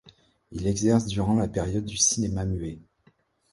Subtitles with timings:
[0.49, 2.79] Il exerce durant la période du cinéma muet.